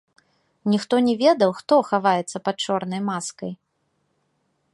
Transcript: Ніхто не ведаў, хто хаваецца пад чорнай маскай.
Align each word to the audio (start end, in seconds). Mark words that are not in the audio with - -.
Ніхто 0.73 0.95
не 1.09 1.13
ведаў, 1.23 1.49
хто 1.59 1.75
хаваецца 1.91 2.37
пад 2.49 2.55
чорнай 2.67 3.01
маскай. 3.11 3.51